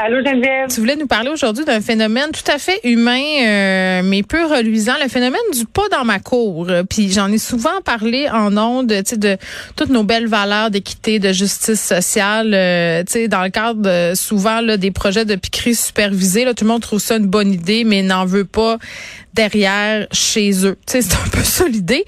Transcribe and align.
Allô 0.00 0.24
Geneviève? 0.24 0.68
Tu 0.72 0.78
voulais 0.78 0.94
nous 0.94 1.08
parler 1.08 1.28
aujourd'hui 1.28 1.64
d'un 1.64 1.80
phénomène 1.80 2.30
tout 2.30 2.48
à 2.52 2.58
fait 2.58 2.78
humain, 2.84 3.20
euh, 3.44 4.02
mais 4.04 4.22
peu 4.22 4.46
reluisant, 4.46 4.92
le 5.02 5.08
phénomène 5.08 5.40
du 5.52 5.64
pas 5.64 5.88
dans 5.90 6.04
ma 6.04 6.20
cour. 6.20 6.68
Puis 6.88 7.10
j'en 7.10 7.32
ai 7.32 7.38
souvent 7.38 7.80
parlé 7.84 8.28
en 8.30 8.56
ondes, 8.56 8.86
de 8.86 9.36
toutes 9.74 9.88
nos 9.88 10.04
belles 10.04 10.28
valeurs 10.28 10.70
d'équité, 10.70 11.18
de 11.18 11.32
justice 11.32 11.82
sociale, 11.82 12.54
euh, 12.54 13.02
tu 13.02 13.14
sais, 13.14 13.28
dans 13.28 13.42
le 13.42 13.50
cadre 13.50 13.82
de, 13.82 14.14
souvent 14.14 14.60
là, 14.60 14.76
des 14.76 14.92
projets 14.92 15.24
de 15.24 15.34
piquerie 15.34 15.74
supervisés. 15.74 16.44
Là, 16.44 16.54
tout 16.54 16.62
le 16.62 16.70
monde 16.70 16.82
trouve 16.82 17.00
ça 17.00 17.16
une 17.16 17.26
bonne 17.26 17.52
idée, 17.52 17.82
mais 17.82 18.02
n'en 18.02 18.24
veut 18.24 18.44
pas 18.44 18.78
derrière 19.34 20.06
chez 20.12 20.64
eux. 20.64 20.78
Tu 20.86 20.92
sais, 20.92 21.02
c'est 21.10 21.14
un 21.14 21.28
peu 21.28 21.42
ça 21.42 21.66
l'idée. 21.66 22.04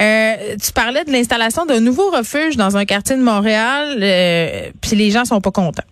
Euh, 0.00 0.56
tu 0.64 0.72
parlais 0.72 1.04
de 1.04 1.12
l'installation 1.12 1.66
d'un 1.66 1.80
nouveau 1.80 2.10
refuge 2.10 2.56
dans 2.56 2.78
un 2.78 2.86
quartier 2.86 3.16
de 3.16 3.22
Montréal, 3.22 3.98
puis 4.80 4.96
les 4.96 5.10
gens 5.10 5.26
sont 5.26 5.42
pas 5.42 5.50
contents. 5.50 5.84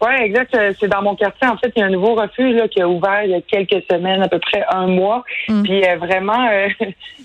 Oui, 0.00 0.12
exact. 0.20 0.54
Euh, 0.54 0.72
c'est 0.78 0.88
dans 0.88 1.02
mon 1.02 1.16
quartier. 1.16 1.48
En 1.48 1.56
fait, 1.56 1.72
il 1.74 1.80
y 1.80 1.82
a 1.82 1.86
un 1.86 1.90
nouveau 1.90 2.14
refuge 2.14 2.54
là, 2.54 2.68
qui 2.68 2.80
a 2.80 2.88
ouvert 2.88 3.24
il 3.24 3.30
y 3.30 3.34
a 3.34 3.40
quelques 3.40 3.84
semaines, 3.90 4.22
à 4.22 4.28
peu 4.28 4.38
près 4.38 4.64
un 4.70 4.86
mois. 4.86 5.24
Mm. 5.48 5.62
Puis 5.64 5.84
euh, 5.84 5.96
vraiment, 5.96 6.48
euh, 6.48 6.68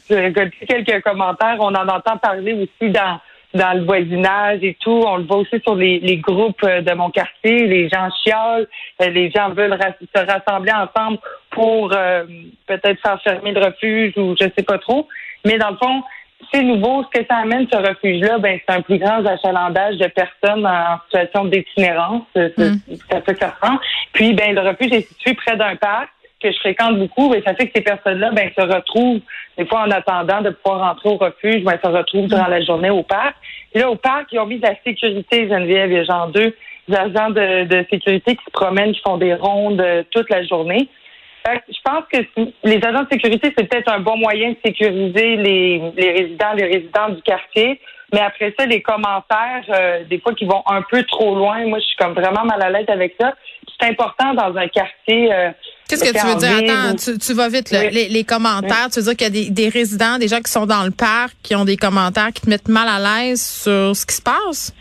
quelques 0.67 1.03
commentaires. 1.03 1.57
On 1.59 1.75
en 1.75 1.87
entend 1.87 2.17
parler 2.17 2.53
aussi 2.53 2.91
dans 2.91 3.19
dans 3.53 3.77
le 3.77 3.85
voisinage 3.85 4.63
et 4.63 4.75
tout. 4.79 5.03
On 5.05 5.17
le 5.17 5.25
voit 5.25 5.37
aussi 5.37 5.59
sur 5.61 5.75
les, 5.75 5.99
les 5.99 6.17
groupes 6.17 6.65
de 6.65 6.93
mon 6.95 7.11
quartier. 7.11 7.67
Les 7.67 7.87
gens 7.87 8.09
chiolent. 8.25 8.67
Les 8.99 9.29
gens 9.29 9.51
veulent 9.51 9.77
se 10.01 10.25
rassembler 10.25 10.71
ensemble 10.71 11.19
pour 11.51 11.89
peut-être 11.89 12.99
faire 12.99 13.21
fermer 13.21 13.51
le 13.51 13.63
refuge 13.63 14.13
ou 14.17 14.33
je 14.41 14.45
sais 14.57 14.63
pas 14.63 14.79
trop. 14.79 15.07
Mais 15.45 15.59
dans 15.59 15.69
le 15.69 15.77
fond, 15.77 16.01
c'est 16.51 16.63
nouveau. 16.63 17.03
Ce 17.03 17.19
que 17.19 17.25
ça 17.29 17.37
amène, 17.37 17.67
ce 17.71 17.77
refuge-là, 17.77 18.39
ben, 18.39 18.59
c'est 18.65 18.75
un 18.75 18.81
plus 18.81 18.97
grand 18.97 19.25
achalandage 19.25 19.97
de 19.97 20.07
personnes 20.07 20.65
en 20.65 20.99
situation 21.05 21.45
d'itinérance. 21.45 22.23
Mm. 22.35 22.75
Ça 23.09 23.21
fait 23.21 23.43
ans. 23.43 23.79
Puis, 24.13 24.33
ben, 24.33 24.55
le 24.55 24.61
refuge 24.61 24.91
est 24.91 25.07
situé 25.07 25.33
près 25.33 25.55
d'un 25.57 25.75
parc 25.75 26.09
que 26.41 26.51
je 26.51 26.57
fréquente 26.57 26.99
beaucoup, 26.99 27.33
et 27.33 27.41
ça 27.41 27.55
fait 27.55 27.67
que 27.67 27.71
ces 27.75 27.81
personnes-là, 27.81 28.31
ben, 28.31 28.51
se 28.55 28.61
retrouvent, 28.61 29.21
des 29.57 29.65
fois, 29.65 29.83
en 29.83 29.91
attendant 29.91 30.41
de 30.41 30.49
pouvoir 30.49 30.89
rentrer 30.89 31.09
au 31.09 31.17
refuge, 31.17 31.63
ben, 31.63 31.79
se 31.81 31.87
retrouvent 31.87 32.27
durant 32.27 32.47
la 32.47 32.61
journée 32.61 32.89
au 32.89 33.03
parc. 33.03 33.35
Et 33.73 33.79
là, 33.79 33.89
au 33.89 33.95
parc, 33.95 34.27
ils 34.31 34.39
ont 34.39 34.45
mis 34.45 34.57
de 34.57 34.67
la 34.67 34.75
sécurité, 34.83 35.47
Geneviève. 35.47 35.89
Il 35.89 35.97
y 35.97 35.99
a 35.99 36.03
genre 36.03 36.27
deux 36.27 36.53
agents 36.91 37.29
de, 37.29 37.63
de 37.63 37.85
sécurité 37.89 38.35
qui 38.35 38.43
se 38.43 38.51
promènent, 38.51 38.91
qui 38.91 39.01
font 39.01 39.17
des 39.17 39.33
rondes 39.33 39.81
euh, 39.81 40.03
toute 40.11 40.29
la 40.29 40.45
journée. 40.45 40.89
Je 41.45 41.81
pense 41.83 42.03
que 42.11 42.19
les 42.63 42.83
agents 42.83 43.03
de 43.03 43.09
sécurité, 43.11 43.53
c'est 43.57 43.67
peut-être 43.67 43.91
un 43.91 43.99
bon 43.99 44.17
moyen 44.17 44.51
de 44.51 44.57
sécuriser 44.65 45.35
les, 45.35 45.81
les 45.97 46.11
résidents, 46.11 46.53
les 46.55 46.65
résidents 46.65 47.09
du 47.09 47.21
quartier. 47.21 47.79
Mais 48.13 48.21
après 48.21 48.53
ça, 48.57 48.65
les 48.65 48.81
commentaires, 48.81 49.65
euh, 49.69 50.03
des 50.07 50.19
fois 50.19 50.33
qui 50.33 50.45
vont 50.45 50.63
un 50.67 50.83
peu 50.83 51.03
trop 51.03 51.35
loin, 51.35 51.65
moi, 51.65 51.79
je 51.79 51.85
suis 51.85 51.97
comme 51.97 52.13
vraiment 52.13 52.45
mal 52.45 52.61
à 52.61 52.69
l'aise 52.69 52.85
avec 52.87 53.15
ça. 53.19 53.33
C'est 53.79 53.89
important 53.89 54.35
dans 54.35 54.55
un 54.55 54.67
quartier. 54.67 55.33
Euh, 55.33 55.49
Qu'est-ce 55.89 56.03
que 56.03 56.17
tu 56.17 56.25
veux 56.25 56.35
dire? 56.35 56.73
Attends, 56.73 56.95
tu, 56.95 57.33
vas 57.33 57.49
vite. 57.49 57.71
Là. 57.71 57.89
Les, 57.89 58.23
commentaires, 58.23 58.89
tu 58.91 58.99
veux 58.99 59.05
dire 59.05 59.17
qu'il 59.17 59.27
y 59.35 59.45
a 59.45 59.45
des, 59.45 59.49
des, 59.49 59.69
résidents, 59.69 60.19
des 60.19 60.27
gens 60.27 60.39
qui 60.39 60.51
sont 60.51 60.67
dans 60.67 60.83
le 60.83 60.91
parc, 60.91 61.33
qui 61.41 61.55
ont 61.55 61.65
des 61.65 61.75
commentaires 61.75 62.31
qui 62.31 62.41
te 62.41 62.49
mettent 62.49 62.69
mal 62.69 62.87
à 62.87 62.99
l'aise 62.99 63.41
sur 63.41 63.95
ce 63.95 64.05
qui 64.05 64.15
se 64.15 64.21
passe? 64.21 64.73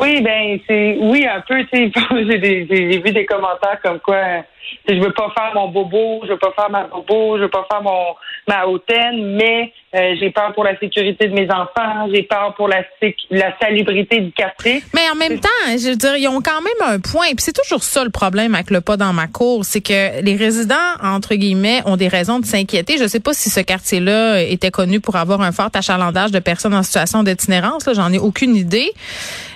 Oui, 0.00 0.20
ben 0.20 0.58
c'est 0.66 0.96
oui 1.00 1.26
un 1.26 1.42
peu. 1.42 1.62
Tu 1.72 1.90
sais, 1.90 1.92
j'ai 2.70 2.98
vu 2.98 3.12
des 3.12 3.26
commentaires 3.26 3.78
comme 3.82 4.00
quoi 4.00 4.44
je 4.88 4.94
veux 4.94 5.12
pas 5.12 5.32
faire 5.36 5.52
mon 5.54 5.68
bobo, 5.68 6.20
je 6.24 6.32
veux 6.32 6.38
pas 6.38 6.52
faire 6.52 6.70
ma 6.70 6.84
bobo, 6.84 7.36
je 7.38 7.42
veux 7.42 7.50
pas 7.50 7.66
faire 7.70 7.82
mon 7.82 8.14
ma 8.48 8.66
hautaine, 8.66 9.36
mais 9.36 9.72
euh, 9.94 10.14
j'ai 10.20 10.30
peur 10.30 10.52
pour 10.54 10.62
la 10.62 10.78
sécurité 10.78 11.28
de 11.28 11.34
mes 11.34 11.50
enfants, 11.50 12.08
j'ai 12.12 12.22
peur 12.22 12.54
pour 12.54 12.68
la 12.68 12.82
la 13.30 13.58
salubrité 13.58 14.20
du 14.20 14.32
quartier. 14.32 14.82
Mais 14.94 15.02
en 15.12 15.16
même 15.16 15.40
temps, 15.40 15.48
je 15.70 15.90
veux 15.90 15.96
dire, 15.96 16.16
ils 16.16 16.28
ont 16.28 16.40
quand 16.40 16.60
même 16.60 16.94
un 16.94 17.00
point. 17.00 17.26
Puis 17.28 17.40
c'est 17.40 17.56
toujours 17.56 17.82
ça 17.82 18.04
le 18.04 18.10
problème 18.10 18.54
avec 18.54 18.70
le 18.70 18.80
pas 18.80 18.96
dans 18.96 19.12
ma 19.12 19.26
cour, 19.26 19.64
c'est 19.64 19.80
que 19.80 20.22
les 20.22 20.36
résidents 20.36 20.74
entre 21.02 21.34
guillemets 21.34 21.82
ont 21.86 21.96
des 21.96 22.08
raisons 22.08 22.38
de 22.38 22.46
s'inquiéter. 22.46 22.98
Je 22.98 23.06
sais 23.06 23.20
pas 23.20 23.34
si 23.34 23.50
ce 23.50 23.60
quartier-là 23.60 24.42
était 24.42 24.70
connu 24.70 25.00
pour 25.00 25.16
avoir 25.16 25.40
un 25.40 25.52
fort 25.52 25.70
achalandage 25.74 26.30
de 26.30 26.38
personnes 26.38 26.74
en 26.74 26.82
situation 26.82 27.22
d'itinérance. 27.22 27.88
J'en 27.92 28.12
ai 28.12 28.18
aucune 28.18 28.54
idée. 28.54 28.92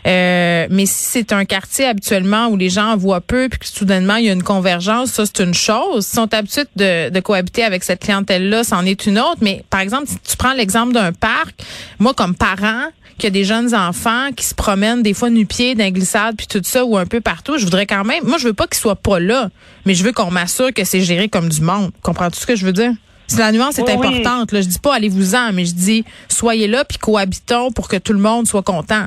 Euh, 0.07 0.67
mais 0.71 0.87
si 0.87 1.05
c'est 1.05 1.33
un 1.33 1.45
quartier 1.45 1.85
habituellement 1.85 2.49
où 2.49 2.57
les 2.57 2.71
gens 2.71 2.97
voient 2.97 3.21
peu 3.21 3.49
puis 3.49 3.59
que 3.59 3.67
soudainement 3.67 4.17
il 4.17 4.25
y 4.27 4.31
a 4.31 4.33
une 4.33 4.43
convergence, 4.43 5.00
ça 5.07 5.25
c'est 5.27 5.43
une 5.43 5.55
chose. 5.55 6.07
Sont 6.07 6.33
habitués 6.35 6.65
de, 6.77 7.09
de 7.11 7.21
cohabiter 7.21 7.63
avec 7.63 7.85
cette 7.85 8.01
clientèle-là, 8.01 8.65
c'en 8.65 8.85
est 8.85 9.07
une 9.07 9.19
autre. 9.19 9.39
Mais 9.41 9.65
par 9.71 9.81
exemple, 9.81 10.07
si 10.07 10.19
tu 10.19 10.37
prends 10.37 10.53
l'exemple 10.53 10.93
d'un 10.93 11.13
parc, 11.13 11.55
moi 11.99 12.15
comme 12.15 12.35
parent, 12.35 12.87
qui 13.21 13.27
a 13.27 13.31
des 13.31 13.45
jeunes 13.45 13.75
enfants 13.75 14.31
qui 14.35 14.45
se 14.45 14.55
promènent 14.55 15.03
des 15.03 15.15
fois 15.15 15.31
nu-pieds 15.31 15.75
d'un 15.75 15.91
glissade 15.91 16.37
puis 16.37 16.47
tout 16.47 16.63
ça 16.65 16.85
ou 16.85 16.97
un 16.97 17.07
peu 17.07 17.21
partout, 17.21 17.59
je 17.59 17.65
voudrais 17.65 17.87
quand 17.87 18.05
même, 18.05 18.25
moi 18.25 18.39
je 18.39 18.49
veux 18.49 18.55
pas 18.55 18.67
qu'ils 18.67 18.79
soient 18.79 18.97
pas 18.97 19.21
là, 19.21 19.51
mais 19.85 19.95
je 19.95 20.03
veux 20.03 20.13
qu'on 20.13 20.31
m'assure 20.31 20.73
que 20.73 20.85
c'est 20.85 21.03
géré 21.03 21.29
comme 21.29 21.49
du 21.49 21.61
monde. 21.61 21.91
Comprends-tu 22.03 22.41
ce 22.41 22.47
que 22.47 22.57
je 22.57 22.65
veux 22.65 22.73
dire? 22.73 22.93
Si 23.27 23.37
la 23.37 23.53
nuance 23.53 23.79
est 23.79 23.89
importante, 23.89 24.51
là, 24.51 24.61
je 24.61 24.67
dis 24.67 24.81
pas 24.81 24.95
allez-vous-en, 24.95 25.53
mais 25.53 25.65
je 25.65 25.75
dis 25.75 26.05
soyez 26.29 26.67
là 26.67 26.85
puis 26.85 26.99
cohabitons 26.99 27.71
pour 27.71 27.89
que 27.89 27.97
tout 27.97 28.13
le 28.13 28.19
monde 28.19 28.49
soit 28.49 28.63
content. 28.63 29.05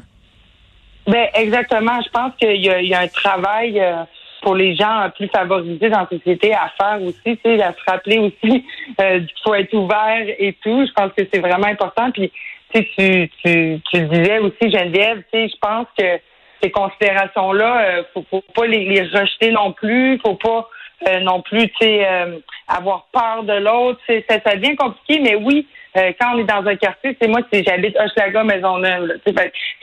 Ben 1.08 1.28
exactement. 1.34 2.00
Je 2.02 2.10
pense 2.10 2.32
qu'il 2.40 2.56
y, 2.56 2.88
y, 2.88 2.94
a 2.94 3.00
un 3.02 3.08
travail 3.08 3.80
euh, 3.80 4.04
pour 4.44 4.56
les 4.56 4.76
gens 4.76 5.10
plus 5.16 5.30
favorisés 5.30 5.90
dans 5.90 6.02
la 6.02 6.08
société 6.08 6.54
à 6.54 6.72
faire 6.80 7.02
aussi, 7.02 7.38
tu 7.38 7.40
sais, 7.44 7.64
à 7.64 7.74
se 7.74 7.80
rappeler 7.88 8.20
aussi 8.20 8.66
euh, 9.02 9.20
qu'il 9.20 9.38
faut 9.44 9.56
être 9.56 9.74
ouvert 9.74 10.26
et 10.38 10.54
tout. 10.62 10.86
Je 10.86 10.92
pense 10.92 11.12
que 11.18 11.24
c'est 11.34 11.40
vraiment 11.40 11.68
important. 11.68 12.12
Puis 12.12 12.32
tu, 12.74 12.86
tu, 12.98 13.30
tu, 13.44 13.82
tu 13.92 14.02
disais 14.08 14.40
aussi, 14.40 14.70
Geneviève, 14.70 15.24
tu 15.32 15.40
sais, 15.40 15.48
je 15.48 15.58
pense 15.62 15.88
que 15.98 16.20
ces 16.62 16.72
considérations-là, 16.72 17.82
euh, 17.82 18.04
faut, 18.14 18.26
faut 18.30 18.44
pas 18.54 18.68
les, 18.68 18.86
les, 18.86 19.02
rejeter 19.04 19.52
non 19.52 19.72
plus. 19.72 20.20
Faut 20.20 20.36
pas 20.36 20.70
euh, 21.08 21.20
non 21.22 21.42
plus, 21.42 21.70
tu 21.70 21.74
sais, 21.82 22.06
avoir 22.76 23.08
peur 23.12 23.44
de 23.44 23.54
l'autre. 23.54 24.00
Ça, 24.08 24.36
ça 24.46 24.56
devient 24.56 24.76
compliqué, 24.76 25.20
mais 25.20 25.36
oui, 25.36 25.68
euh, 25.96 26.12
quand 26.20 26.36
on 26.36 26.40
est 26.40 26.44
dans 26.44 26.68
un 26.68 26.76
quartier, 26.76 27.16
c'est 27.22 27.28
moi, 27.28 27.42
si 27.52 27.64
j'habite 27.64 27.96
Hochelaga, 27.96 28.44
Maisonneuve. 28.44 29.20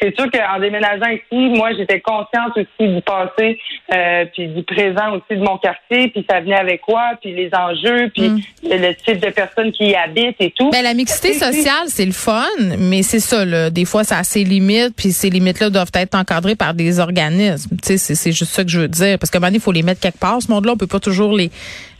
C'est 0.00 0.14
sûr 0.16 0.28
qu'en 0.30 0.58
déménageant 0.58 1.08
ici, 1.08 1.48
moi, 1.56 1.70
j'étais 1.76 2.00
consciente 2.00 2.56
aussi 2.56 2.88
du 2.88 3.00
passé, 3.02 3.58
euh, 3.94 4.24
puis 4.34 4.48
du 4.48 4.62
présent 4.64 5.12
aussi 5.12 5.38
de 5.38 5.44
mon 5.44 5.56
quartier, 5.58 6.08
puis 6.08 6.26
ça 6.28 6.40
venait 6.40 6.56
avec 6.56 6.80
quoi, 6.80 7.12
puis 7.20 7.32
les 7.32 7.50
enjeux, 7.54 8.10
puis 8.12 8.28
mm. 8.28 8.40
le, 8.64 8.94
type 8.94 9.20
de 9.20 9.30
personnes 9.30 9.70
qui 9.70 9.90
y 9.90 9.94
habitent 9.94 10.40
et 10.40 10.50
tout. 10.50 10.70
Ben, 10.70 10.82
la 10.82 10.94
mixité 10.94 11.32
sociale, 11.32 11.86
c'est 11.86 12.06
le 12.06 12.12
fun, 12.12 12.44
mais 12.78 13.02
c'est 13.02 13.20
ça, 13.20 13.44
là. 13.44 13.70
Des 13.70 13.84
fois, 13.84 14.02
ça 14.02 14.18
a 14.18 14.24
ses 14.24 14.42
limites, 14.42 14.96
puis 14.96 15.12
ces 15.12 15.30
limites-là 15.30 15.70
doivent 15.70 15.92
être 15.94 16.16
encadrées 16.16 16.56
par 16.56 16.74
des 16.74 16.98
organismes. 16.98 17.76
C'est 17.82 18.32
juste 18.32 18.52
ça 18.52 18.64
que 18.64 18.70
je 18.70 18.80
veux 18.80 18.88
dire. 18.88 19.16
Parce 19.18 19.30
qu'à 19.30 19.38
un 19.38 19.40
moment 19.40 19.48
donné, 19.48 19.58
il 19.58 19.62
faut 19.62 19.72
les 19.72 19.82
mettre 19.82 20.00
quelque 20.00 20.18
part. 20.18 20.42
Ce 20.42 20.50
monde-là, 20.50 20.72
on 20.72 20.76
peut 20.76 20.88
pas 20.88 20.98
toujours 20.98 21.36
les, 21.36 21.50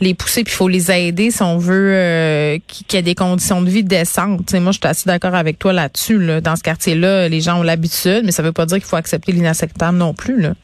les 0.01 0.15
pousser, 0.15 0.43
puis 0.43 0.53
il 0.53 0.57
faut 0.57 0.69
les 0.69 0.80
aider 0.89 1.31
si 1.31 1.43
on 1.43 1.59
veut 1.59 1.93
euh, 1.95 2.59
qu'il 2.67 2.97
y 2.97 2.99
ait 2.99 3.03
des 3.03 3.15
conditions 3.15 3.61
de 3.63 3.69
vie 3.69 3.85
décentes. 3.85 4.53
moi, 4.55 4.73
je 4.73 4.79
suis 4.79 4.89
assez 4.89 5.07
d'accord 5.07 5.35
avec 5.35 5.59
toi 5.59 5.73
là-dessus. 5.73 6.19
Là. 6.19 6.41
Dans 6.41 6.57
ce 6.57 6.63
quartier-là, 6.63 7.29
les 7.29 7.41
gens 7.41 7.61
ont 7.61 7.63
l'habitude, 7.63 8.23
mais 8.25 8.33
ça 8.33 8.43
veut 8.43 8.53
pas 8.53 8.67
dire 8.67 8.79
qu'il 8.79 8.87
faut 8.87 8.97
accepter 8.97 9.33
l'inacceptable 9.33 9.99
non 9.99 10.15
plus. 10.15 10.41
Là. 10.41 10.55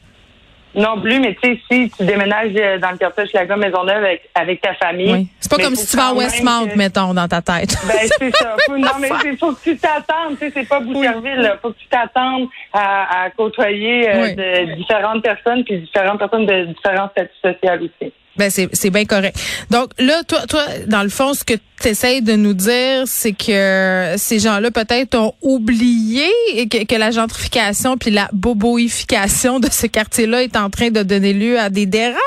Non 0.77 1.01
plus, 1.01 1.19
mais 1.19 1.35
tu 1.41 1.55
sais, 1.55 1.59
si 1.69 1.89
tu 1.89 2.05
déménages 2.05 2.51
euh, 2.55 2.77
dans 2.77 2.91
le 2.91 2.97
quartier 2.97 3.23
de 3.23 3.49
la 3.49 3.57
Maisonneuve 3.57 4.03
avec, 4.03 4.29
avec 4.35 4.61
ta 4.61 4.75
famille. 4.75 5.11
Oui. 5.11 5.27
C'est 5.39 5.49
pas 5.49 5.57
comme 5.57 5.75
si 5.75 5.87
tu 5.87 5.97
vas 5.97 6.09
à 6.09 6.13
Westmount, 6.13 6.75
mettons, 6.75 7.15
dans 7.15 7.27
ta 7.27 7.41
tête. 7.41 7.75
Ben, 7.87 8.07
c'est 8.19 8.35
ça. 8.35 8.55
non, 8.69 8.91
mais 8.99 9.09
il 9.25 9.37
faut 9.39 9.53
que 9.53 9.63
tu 9.63 9.75
t'attendes. 9.75 10.37
Tu 10.39 10.45
sais, 10.45 10.51
c'est 10.53 10.69
pas 10.69 10.79
Boucherville. 10.79 11.39
Il 11.39 11.59
faut 11.63 11.71
que 11.71 11.79
tu 11.79 11.87
t'attendes 11.87 12.47
à, 12.73 13.27
côtoyer 13.35 14.07
euh, 14.07 14.35
de 14.35 14.75
différentes 14.75 15.23
personnes, 15.23 15.63
puis 15.63 15.79
différentes 15.79 16.19
personnes 16.19 16.45
de 16.45 16.65
différents 16.65 17.09
statuts 17.09 17.33
sociaux 17.41 17.89
aussi. 17.99 18.13
Ben 18.37 18.51
c'est 18.51 18.69
c'est 18.73 18.91
bien 18.91 19.05
correct. 19.05 19.35
Donc 19.71 19.89
là, 19.97 20.23
toi, 20.23 20.41
toi, 20.47 20.61
dans 20.85 21.01
le 21.01 21.09
fond, 21.09 21.33
ce 21.33 21.43
que 21.43 21.55
tu 21.55 21.59
essayes 21.87 22.21
de 22.21 22.33
nous 22.33 22.53
dire, 22.53 23.03
c'est 23.05 23.33
que 23.33 24.13
ces 24.17 24.39
gens-là 24.39 24.71
peut-être 24.71 25.17
ont 25.17 25.33
oublié 25.41 26.27
que, 26.69 26.97
la 26.97 27.11
gentrification 27.11 27.97
puis 27.97 28.11
la 28.11 28.27
boboification 28.33 29.59
de 29.59 29.67
ce 29.67 29.87
quartier-là 29.87 30.43
est 30.43 30.55
en 30.55 30.69
train 30.69 30.89
de 30.89 31.03
donner 31.03 31.33
lieu 31.33 31.59
à 31.59 31.69
des 31.69 31.85
dérapes? 31.85 32.21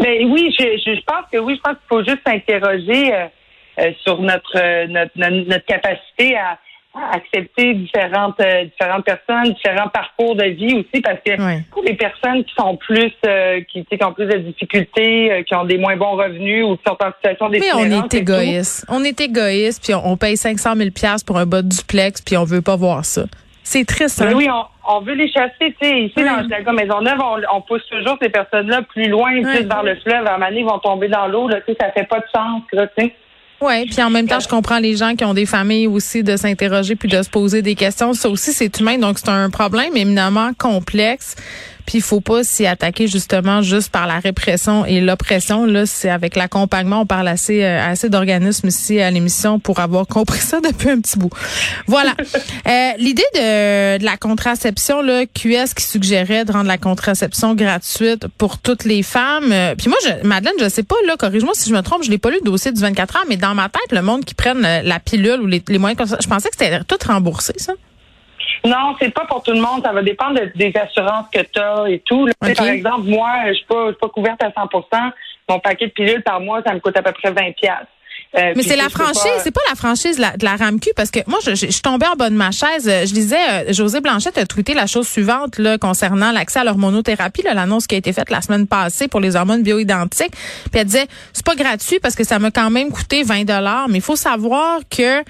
Ben 0.00 0.26
oui, 0.30 0.54
je, 0.58 1.00
pense 1.06 1.24
que 1.32 1.38
oui, 1.38 1.54
je 1.56 1.60
pense 1.60 1.74
qu'il 1.78 1.88
faut 1.88 2.04
juste 2.04 2.20
s'interroger 2.26 3.14
euh, 3.14 3.26
euh, 3.78 3.92
sur 4.02 4.20
notre, 4.20 4.56
euh, 4.56 4.86
notre, 4.88 5.12
notre 5.16 5.48
notre 5.48 5.64
capacité 5.64 6.36
à 6.36 6.58
accepter 7.12 7.74
différentes 7.74 8.40
euh, 8.40 8.64
différentes 8.64 9.04
personnes, 9.04 9.52
différents 9.54 9.88
parcours 9.88 10.34
de 10.34 10.44
vie 10.46 10.74
aussi, 10.74 11.00
parce 11.02 11.18
que 11.24 11.40
Ouais. 11.40 11.62
pour 11.70 11.82
les 11.84 11.94
personnes 11.94 12.44
qui 12.44 12.52
sont 12.58 12.76
plus 12.76 13.12
euh, 13.26 13.60
qui, 13.72 13.84
qui 13.84 14.04
ont 14.04 14.12
plus 14.12 14.26
de 14.26 14.38
difficultés, 14.38 15.32
euh, 15.32 15.42
qui 15.42 15.54
ont 15.54 15.64
des 15.64 15.78
moins 15.78 15.96
bons 15.96 16.16
revenus 16.16 16.64
ou 16.64 16.76
qui 16.76 16.82
sont 16.86 16.96
en 17.00 17.12
situation 17.12 17.48
Mais 17.48 17.58
on 17.72 17.78
d'itinérance 17.84 17.92
est 18.12 18.16
et 18.16 18.24
tout, 18.24 18.30
égoïste. 18.32 18.86
On 18.88 19.04
est 19.04 19.20
égoïste, 19.20 19.84
puis 19.84 19.94
on, 19.94 20.04
on 20.04 20.16
paye 20.16 20.36
500 20.36 20.74
000 20.76 20.90
pièces 20.90 21.22
pour 21.22 21.38
un 21.38 21.46
bas 21.46 21.62
de 21.62 21.68
duplex, 21.68 22.20
puis 22.22 22.36
on 22.36 22.44
veut 22.44 22.62
pas 22.62 22.76
voir 22.76 23.04
ça. 23.04 23.22
C'est 23.62 23.84
triste, 23.86 24.20
hein? 24.20 24.26
Mais 24.28 24.34
oui, 24.34 24.48
on, 24.50 24.96
on 24.96 25.00
veut 25.00 25.14
les 25.14 25.30
chasser. 25.30 25.52
Tu 25.60 25.74
sais, 25.80 26.00
ici, 26.00 26.14
Oui. 26.16 26.24
dans 26.24 26.48
la 26.66 26.72
Maisonneuve, 26.72 27.18
on, 27.22 27.56
on 27.56 27.60
pousse 27.60 27.86
toujours 27.88 28.16
ces 28.20 28.28
personnes-là 28.30 28.82
plus 28.82 29.08
loin, 29.08 29.30
Oui. 29.34 29.42
plus 29.42 29.64
vers 29.68 29.84
le 29.84 29.94
fleuve. 29.96 30.26
À 30.26 30.30
un 30.34 30.38
moment 30.38 30.48
donné, 30.48 30.60
ils 30.60 30.66
vont 30.66 30.78
tomber 30.80 31.06
dans 31.08 31.28
l'eau. 31.28 31.48
Tu 31.48 31.56
sais, 31.72 31.76
ça 31.80 31.92
fait 31.92 32.08
pas 32.08 32.18
de 32.18 32.24
sens. 32.34 32.62
Là, 32.72 32.88
tu 32.98 33.04
sais. 33.04 33.14
Oui, 33.60 33.84
puis 33.86 34.02
en 34.02 34.08
même 34.08 34.26
temps, 34.26 34.40
je 34.40 34.48
comprends 34.48 34.78
les 34.78 34.96
gens 34.96 35.14
qui 35.14 35.24
ont 35.24 35.34
des 35.34 35.44
familles 35.44 35.86
aussi 35.86 36.22
de 36.22 36.36
s'interroger 36.36 36.96
puis 36.96 37.08
de 37.08 37.22
se 37.22 37.28
poser 37.28 37.60
des 37.60 37.74
questions. 37.74 38.14
Ça 38.14 38.30
aussi, 38.30 38.52
c'est 38.52 38.80
humain, 38.80 38.96
donc 38.96 39.18
c'est 39.18 39.28
un 39.28 39.50
problème 39.50 39.94
éminemment 39.96 40.52
complexe. 40.56 41.36
Puis 41.90 41.98
il 41.98 42.02
faut 42.02 42.20
pas 42.20 42.44
s'y 42.44 42.66
attaquer 42.66 43.08
justement 43.08 43.62
juste 43.62 43.90
par 43.90 44.06
la 44.06 44.20
répression 44.20 44.86
et 44.86 45.00
l'oppression. 45.00 45.66
Là, 45.66 45.86
c'est 45.86 46.08
avec 46.08 46.36
l'accompagnement. 46.36 47.00
On 47.00 47.06
parle 47.06 47.26
assez 47.26 47.64
euh, 47.64 47.84
assez 47.84 48.08
d'organismes 48.08 48.68
ici 48.68 49.00
à 49.00 49.10
l'émission 49.10 49.58
pour 49.58 49.80
avoir 49.80 50.06
compris 50.06 50.38
ça 50.38 50.60
depuis 50.64 50.88
un 50.88 51.00
petit 51.00 51.18
bout. 51.18 51.30
Voilà. 51.88 52.14
Euh, 52.66 52.90
L'idée 52.98 53.24
de, 53.34 53.98
de 53.98 54.04
la 54.04 54.16
contraception, 54.16 55.00
là, 55.00 55.24
QS 55.26 55.74
qui 55.74 55.84
suggérait 55.84 56.44
de 56.44 56.52
rendre 56.52 56.66
la 56.66 56.78
contraception 56.78 57.54
gratuite 57.54 58.26
pour 58.38 58.58
toutes 58.58 58.84
les 58.84 59.02
femmes. 59.02 59.50
Euh, 59.50 59.74
puis 59.74 59.88
moi, 59.88 59.96
je, 60.04 60.26
Madeleine, 60.26 60.54
je 60.60 60.68
sais 60.68 60.82
pas, 60.82 60.94
là, 61.06 61.16
corrige-moi 61.16 61.52
si 61.54 61.68
je 61.68 61.74
me 61.74 61.80
trompe, 61.80 62.04
je 62.04 62.10
l'ai 62.10 62.18
pas 62.18 62.30
lu 62.30 62.36
le 62.44 62.44
dossier 62.44 62.70
du 62.70 62.80
24 62.80 63.16
heures, 63.16 63.24
mais 63.28 63.36
dans 63.36 63.54
ma 63.54 63.68
tête, 63.68 63.90
le 63.90 64.02
monde 64.02 64.24
qui 64.24 64.34
prenne 64.34 64.64
euh, 64.64 64.82
la 64.82 65.00
pilule 65.00 65.40
ou 65.40 65.46
les, 65.46 65.62
les 65.66 65.78
moyens 65.78 65.98
comme 65.98 66.06
ça, 66.06 66.18
je 66.22 66.28
pensais 66.28 66.50
que 66.50 66.56
c'était 66.58 66.84
tout 66.84 66.98
remboursé, 67.06 67.54
ça. 67.56 67.72
Non, 68.64 68.94
c'est 69.00 69.10
pas 69.12 69.24
pour 69.26 69.42
tout 69.42 69.52
le 69.52 69.60
monde. 69.60 69.82
Ça 69.84 69.92
va 69.92 70.02
dépendre 70.02 70.40
de- 70.40 70.52
des 70.54 70.72
assurances 70.76 71.26
que 71.32 71.40
tu 71.40 71.58
as 71.58 71.88
et 71.88 71.98
tout. 72.00 72.26
là. 72.26 72.32
Par 72.54 72.66
exemple, 72.74 73.02
moi, 73.08 73.28
je 73.48 73.52
suis 73.54 73.64
pas, 73.66 73.86
je 73.86 73.90
suis 73.92 73.98
pas 74.00 74.08
couverte 74.08 74.42
à 74.42 74.50
100% 74.50 75.10
Mon 75.48 75.58
paquet 75.58 75.86
de 75.88 75.92
pilules 75.92 76.22
par 76.22 76.40
mois, 76.40 76.62
ça 76.64 76.72
me 76.72 76.78
coûte 76.80 76.96
à 76.96 77.02
peu 77.02 77.10
près 77.12 77.32
20 77.32 77.52
piastres. 77.56 77.86
Euh, 78.36 78.52
Mais 78.54 78.62
c'est 78.62 78.76
la 78.76 78.88
franchise, 78.88 79.22
pas- 79.24 79.40
c'est 79.42 79.50
pas 79.50 79.60
la 79.68 79.74
franchise 79.74 80.16
de 80.16 80.20
la, 80.20 80.36
de 80.36 80.44
la 80.44 80.54
RAMQ 80.54 80.90
parce 80.94 81.10
que 81.10 81.18
moi 81.26 81.40
je, 81.44 81.56
je, 81.56 81.66
je 81.66 81.70
suis 81.72 81.82
tombée 81.82 82.06
en 82.06 82.14
bas 82.14 82.30
de 82.30 82.36
ma 82.36 82.52
chaise. 82.52 82.88
Euh, 82.88 83.04
Je 83.04 83.12
lisais 83.12 83.36
euh, 83.50 83.72
José 83.72 84.00
Blanchette 84.00 84.38
a 84.38 84.46
tweeté 84.46 84.72
la 84.72 84.86
chose 84.86 85.08
suivante 85.08 85.58
là 85.58 85.78
concernant 85.78 86.30
l'accès 86.30 86.60
à 86.60 86.64
l'hormonothérapie, 86.64 87.42
l'annonce 87.42 87.88
qui 87.88 87.96
a 87.96 87.98
été 87.98 88.12
faite 88.12 88.30
la 88.30 88.40
semaine 88.40 88.68
passée 88.68 89.08
pour 89.08 89.18
les 89.18 89.34
hormones 89.34 89.64
bioidentiques. 89.64 90.30
Puis 90.70 90.80
elle 90.80 90.84
disait 90.84 91.06
c'est 91.32 91.44
pas 91.44 91.56
gratuit 91.56 91.98
parce 91.98 92.14
que 92.14 92.22
ça 92.22 92.38
m'a 92.38 92.52
quand 92.52 92.70
même 92.70 92.90
coûté 92.92 93.24
20 93.24 93.42
dollars, 93.44 93.88
mais 93.88 93.98
il 93.98 94.02
faut 94.04 94.14
savoir 94.16 94.78
que 94.88 95.20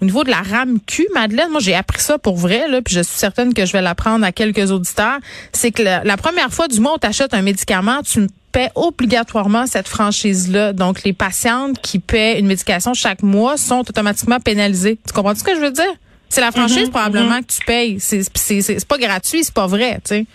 au 0.00 0.04
niveau 0.04 0.24
de 0.24 0.30
la 0.30 0.38
RAMQ, 0.42 1.06
Madeleine, 1.14 1.50
moi 1.50 1.60
j'ai 1.60 1.76
appris 1.76 2.00
ça 2.00 2.18
pour 2.18 2.36
vrai 2.36 2.66
là, 2.68 2.82
puis 2.82 2.92
je 2.94 3.00
suis 3.02 3.18
certaine 3.18 3.54
que 3.54 3.66
je 3.66 3.72
vais 3.72 3.82
l'apprendre 3.82 4.24
à 4.24 4.32
quelques 4.32 4.72
auditeurs, 4.72 5.18
c'est 5.52 5.70
que 5.70 5.82
la, 5.84 6.02
la 6.02 6.16
première 6.16 6.50
fois 6.52 6.66
du 6.66 6.80
mois 6.80 6.94
où 6.94 6.98
tu 6.98 7.06
achètes 7.06 7.34
un 7.34 7.42
médicament, 7.42 8.00
tu 8.02 8.26
obligatoirement 8.74 9.66
cette 9.66 9.88
franchise-là. 9.88 10.72
Donc, 10.72 11.02
les 11.04 11.12
patientes 11.12 11.80
qui 11.80 11.98
paient 11.98 12.38
une 12.38 12.46
médication 12.46 12.94
chaque 12.94 13.22
mois 13.22 13.56
sont 13.56 13.80
automatiquement 13.80 14.40
pénalisées. 14.40 14.98
Tu 15.06 15.12
comprends 15.12 15.34
ce 15.34 15.44
que 15.44 15.54
je 15.54 15.60
veux 15.60 15.70
dire? 15.72 15.92
C'est 16.28 16.40
la 16.42 16.50
franchise 16.52 16.90
probablement 16.90 17.40
que 17.40 17.46
tu 17.46 17.64
payes. 17.64 18.00
C'est 18.00 18.22
c'est- 18.22 18.60
c'est- 18.60 18.78
c'est 18.80 18.88
pas 18.88 18.98
gratuit, 18.98 19.44
c'est 19.44 19.54
pas 19.54 19.66
vrai, 19.66 19.94
tu 20.04 20.14
sais. 20.16 20.26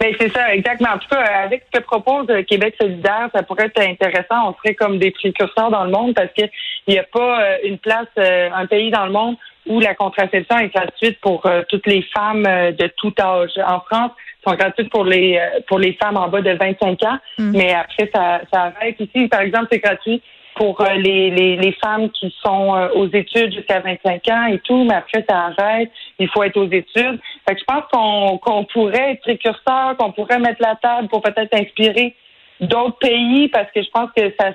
Ben, 0.00 0.14
c'est 0.20 0.32
ça, 0.32 0.54
exactement. 0.54 0.90
En 0.94 0.98
tout 0.98 1.08
cas, 1.10 1.20
avec 1.44 1.64
ce 1.72 1.78
que 1.78 1.84
propose 1.84 2.26
Québec 2.48 2.74
solidaire, 2.80 3.28
ça 3.34 3.42
pourrait 3.42 3.66
être 3.66 3.80
intéressant. 3.80 4.48
On 4.50 4.54
serait 4.62 4.74
comme 4.74 4.98
des 4.98 5.10
précurseurs 5.10 5.70
dans 5.70 5.84
le 5.84 5.90
monde 5.90 6.14
parce 6.14 6.32
qu'il 6.32 6.48
n'y 6.88 6.98
a 6.98 7.02
pas 7.04 7.42
euh, 7.42 7.56
une 7.64 7.78
place, 7.78 8.06
euh, 8.18 8.50
un 8.54 8.66
pays 8.66 8.90
dans 8.90 9.06
le 9.06 9.12
monde 9.12 9.36
où 9.70 9.78
la 9.78 9.94
contraception 9.94 10.58
est 10.58 10.74
gratuite 10.74 11.18
pour 11.20 11.46
euh, 11.46 11.62
toutes 11.68 11.86
les 11.86 12.02
femmes 12.14 12.44
euh, 12.46 12.72
de 12.72 12.90
tout 12.96 13.14
âge. 13.20 13.52
En 13.64 13.80
France, 13.80 14.10
sont 14.46 14.54
gratuites 14.54 14.90
pour 14.90 15.04
les 15.04 15.38
euh, 15.38 15.60
pour 15.68 15.78
les 15.78 15.92
femmes 15.94 16.16
en 16.16 16.28
bas 16.28 16.42
de 16.42 16.50
25 16.50 17.02
ans, 17.04 17.18
mais 17.38 17.72
après 17.72 18.10
ça, 18.12 18.40
ça 18.52 18.62
arrête. 18.64 18.96
Ici, 18.98 19.28
par 19.28 19.42
exemple, 19.42 19.68
c'est 19.70 19.78
gratuit 19.78 20.20
pour 20.56 20.84
les, 20.96 21.30
les, 21.30 21.56
les 21.56 21.72
femmes 21.72 22.10
qui 22.10 22.34
sont 22.44 22.90
aux 22.94 23.06
études 23.06 23.54
jusqu'à 23.54 23.80
25 23.80 24.28
ans 24.28 24.46
et 24.46 24.58
tout, 24.58 24.84
mais 24.84 24.94
après 24.94 25.24
ça 25.28 25.52
arrête, 25.56 25.90
il 26.18 26.28
faut 26.28 26.42
être 26.42 26.56
aux 26.56 26.70
études. 26.70 27.20
Fait 27.48 27.54
que 27.54 27.60
je 27.60 27.64
pense 27.64 27.84
qu'on 27.92 28.38
qu'on 28.38 28.64
pourrait 28.64 29.12
être 29.12 29.20
précurseur, 29.20 29.96
qu'on 29.96 30.12
pourrait 30.12 30.40
mettre 30.40 30.60
la 30.60 30.74
table 30.76 31.08
pour 31.08 31.22
peut-être 31.22 31.54
inspirer 31.54 32.16
d'autres 32.60 32.98
pays 32.98 33.48
parce 33.48 33.70
que 33.72 33.82
je 33.82 33.90
pense 33.90 34.10
que 34.16 34.32
ça, 34.38 34.50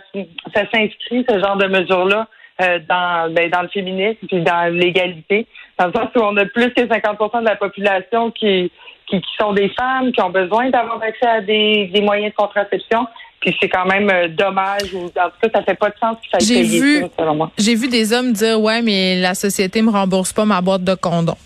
ça 0.53 0.69
s'inscrit, 0.71 1.25
ce 1.27 1.39
genre 1.39 1.57
de 1.57 1.67
mesures-là, 1.67 2.27
euh, 2.61 2.79
dans, 2.87 3.33
ben, 3.33 3.49
dans 3.49 3.61
le 3.63 3.67
féminisme 3.67 4.25
puis 4.27 4.41
dans 4.41 4.73
l'égalité. 4.73 5.47
Dans 5.77 5.87
le 5.87 5.93
sens 5.93 6.09
où 6.15 6.19
on 6.19 6.37
a 6.37 6.45
plus 6.45 6.73
que 6.73 6.81
50% 6.81 7.41
de 7.41 7.45
la 7.45 7.55
population 7.57 8.31
qui, 8.31 8.71
qui, 9.07 9.19
qui 9.21 9.31
sont 9.37 9.53
des 9.53 9.69
femmes, 9.69 10.11
qui 10.11 10.21
ont 10.21 10.29
besoin 10.29 10.69
d'avoir 10.69 11.01
accès 11.01 11.27
à 11.27 11.41
des, 11.41 11.87
des 11.93 12.01
moyens 12.01 12.31
de 12.31 12.35
contraception. 12.35 13.07
Puis 13.41 13.55
c'est 13.59 13.69
quand 13.69 13.85
même 13.85 14.09
euh, 14.09 14.27
dommage, 14.29 14.93
ou 14.93 15.05
en 15.05 15.09
tout 15.09 15.11
cas, 15.41 15.49
ça 15.53 15.63
fait 15.63 15.75
pas 15.75 15.89
de 15.89 15.95
sens 15.99 16.17
qu'il 16.21 16.31
faille 16.31 16.63
payer 16.63 16.79
vu- 16.79 17.01
ça, 17.01 17.07
selon 17.19 17.35
moi. 17.35 17.51
J'ai 17.57 17.75
vu 17.75 17.87
des 17.89 18.13
hommes 18.13 18.31
dire 18.31 18.59
ouais, 18.59 18.81
mais 18.81 19.19
la 19.19 19.35
société 19.35 19.81
me 19.81 19.91
rembourse 19.91 20.33
pas 20.33 20.45
ma 20.45 20.61
boîte 20.61 20.83
de 20.83 20.95
condoms. 20.95 21.37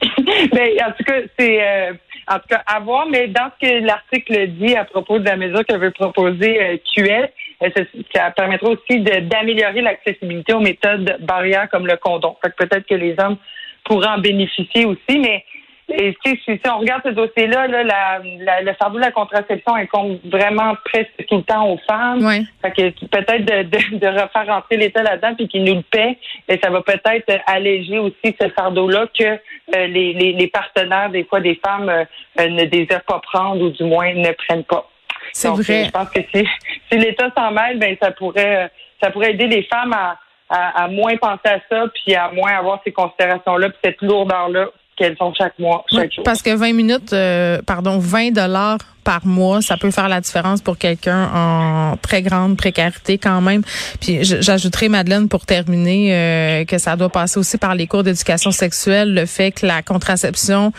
ben, 0.02 0.70
en 0.86 0.92
tout 0.92 1.04
cas, 1.04 1.20
c'est 1.38 1.62
euh, 1.62 1.92
en 2.28 2.34
tout 2.34 2.48
cas 2.48 2.62
à 2.66 2.80
voir, 2.80 3.06
mais 3.10 3.28
dans 3.28 3.50
ce 3.60 3.66
que 3.66 3.84
l'article 3.84 4.48
dit 4.48 4.76
à 4.76 4.84
propos 4.84 5.18
de 5.18 5.24
la 5.24 5.36
mesure 5.36 5.64
que 5.64 5.74
veut 5.76 5.90
proposer 5.90 6.60
euh, 6.60 6.76
euh, 6.98 7.26
ça, 7.60 7.82
ça 8.14 8.30
permettra 8.32 8.68
aussi 8.68 9.00
d'améliorer 9.00 9.80
l'accessibilité 9.80 10.52
aux 10.54 10.60
méthodes 10.60 11.16
barrières 11.20 11.68
comme 11.70 11.86
le 11.86 11.96
condom. 11.96 12.36
Fait 12.42 12.50
que 12.50 12.64
peut-être 12.64 12.86
que 12.86 12.94
les 12.94 13.14
hommes 13.18 13.36
pourraient 13.84 14.08
en 14.08 14.18
bénéficier 14.18 14.84
aussi, 14.84 15.18
mais 15.18 15.44
et, 15.88 16.16
si, 16.26 16.36
si 16.44 16.60
on 16.68 16.78
regarde 16.78 17.02
ce 17.04 17.10
dossier-là, 17.10 17.68
là, 17.68 17.84
la, 17.84 18.20
la- 18.40 18.60
le 18.62 18.72
fardeau 18.74 18.96
de 18.96 19.04
la 19.04 19.12
contraception 19.12 19.76
incombe 19.76 20.18
vraiment 20.24 20.74
presque 20.84 21.24
tout 21.28 21.36
le 21.36 21.42
temps 21.44 21.70
aux 21.70 21.78
femmes. 21.88 22.24
Ouais. 22.26 22.42
Fait 22.60 22.72
que 22.72 23.06
peut-être 23.06 23.44
de, 23.44 23.62
de, 23.62 23.98
de 23.98 24.06
refaire 24.08 24.46
rentrer 24.48 24.78
l'État 24.78 25.04
là-dedans 25.04 25.34
puis 25.36 25.46
qu'il 25.46 25.62
nous 25.62 25.76
le 25.76 25.82
paie, 25.82 26.18
et 26.48 26.58
ça 26.60 26.70
va 26.70 26.82
peut-être 26.82 27.32
alléger 27.46 28.00
aussi 28.00 28.34
ce 28.40 28.48
fardeau-là 28.48 29.06
que 29.16 29.24
euh, 29.24 29.86
les, 29.86 30.12
les, 30.12 30.32
les 30.32 30.48
partenaires, 30.48 31.10
des 31.10 31.22
fois, 31.22 31.38
des 31.38 31.58
femmes 31.64 31.88
euh, 31.88 32.04
euh, 32.40 32.48
ne 32.48 32.64
désirent 32.64 33.04
pas 33.06 33.20
prendre 33.20 33.62
ou 33.62 33.70
du 33.70 33.84
moins 33.84 34.12
ne 34.12 34.32
prennent 34.32 34.64
pas. 34.64 34.90
C'est 35.32 35.48
vrai. 35.48 35.84
Je 35.86 35.90
pense 35.90 36.10
que 36.10 36.20
si, 36.34 36.46
si 36.90 36.98
l'État 36.98 37.30
s'en 37.36 37.50
mêle, 37.50 37.78
ben 37.78 37.96
ça 38.00 38.10
pourrait 38.10 38.64
euh, 38.64 38.68
ça 39.02 39.10
pourrait 39.10 39.32
aider 39.32 39.46
les 39.46 39.62
femmes 39.64 39.92
à, 39.92 40.18
à, 40.48 40.84
à 40.84 40.88
moins 40.88 41.16
penser 41.16 41.48
à 41.48 41.60
ça 41.68 41.84
puis 41.94 42.14
à 42.14 42.30
moins 42.32 42.52
avoir 42.56 42.80
ces 42.84 42.92
considérations-là 42.92 43.68
puis 43.70 43.78
cette 43.84 44.00
lourdeur-là 44.02 44.66
qu'elles 44.96 45.16
ont 45.20 45.32
chaque 45.34 45.58
mois, 45.58 45.84
chaque 45.92 46.12
jour. 46.12 46.24
parce 46.24 46.40
que 46.40 46.54
20 46.54 46.72
minutes, 46.72 47.12
euh, 47.12 47.60
pardon, 47.66 47.98
20 47.98 48.30
dollars 48.32 48.78
par 49.06 49.24
mois, 49.24 49.62
ça 49.62 49.76
peut 49.76 49.92
faire 49.92 50.08
la 50.08 50.20
différence 50.20 50.60
pour 50.60 50.76
quelqu'un 50.76 51.30
en 51.32 51.96
très 51.96 52.22
grande 52.22 52.56
précarité 52.56 53.18
quand 53.18 53.40
même. 53.40 53.62
Puis 54.00 54.18
j'ajouterai 54.24 54.88
Madeleine 54.88 55.28
pour 55.28 55.46
terminer 55.46 56.12
euh, 56.12 56.64
que 56.64 56.76
ça 56.78 56.96
doit 56.96 57.08
passer 57.08 57.38
aussi 57.38 57.56
par 57.56 57.76
les 57.76 57.86
cours 57.86 58.02
d'éducation 58.02 58.50
sexuelle, 58.50 59.14
le 59.14 59.24
fait 59.24 59.52
que 59.52 59.64
la 59.64 59.82
contraception 59.82 60.72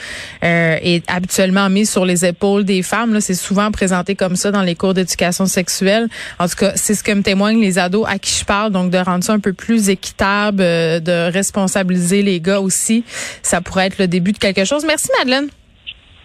euh, 0.44 0.76
est 0.82 1.10
habituellement 1.10 1.70
mise 1.70 1.90
sur 1.90 2.04
les 2.04 2.26
épaules 2.26 2.66
des 2.66 2.84
femmes. 2.84 3.14
Là, 3.14 3.22
c'est 3.22 3.34
souvent 3.34 3.72
présenté 3.72 4.16
comme 4.16 4.36
ça 4.36 4.52
dans 4.52 4.62
les 4.62 4.76
cours 4.76 4.94
d'éducation 4.94 5.46
sexuelle. 5.46 6.10
En 6.38 6.50
tout 6.50 6.58
cas, 6.58 6.74
c'est 6.76 6.96
ce 6.96 7.04
que 7.04 7.14
me 7.14 7.22
témoignent 7.22 7.62
les 7.62 7.80
ados 7.80 8.06
à 8.10 8.20
qui 8.20 8.38
je 8.38 8.44
parle, 8.44 8.74
donc 8.74 8.92
de 8.92 8.98
rendre 8.98 9.24
ça 9.24 9.32
un 9.32 9.40
peu 9.40 9.54
plus 9.54 9.88
équitable, 9.88 10.60
euh, 10.60 11.00
de 11.00 11.32
responsabiliser 11.32 12.24
les 12.24 12.42
gars 12.42 12.60
aussi. 12.60 13.06
Ça 13.42 13.62
pourrait 13.62 13.88
être 13.88 14.00
le 14.00 14.10
début 14.10 14.34
de 14.34 14.38
quelque 14.38 14.66
chose. 14.66 14.84
Merci 14.86 15.08
Madeleine. 15.18 15.48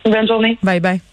Bonne 0.05 0.27
journée. 0.27 0.59
Bye 0.65 0.81
bye. 0.81 1.12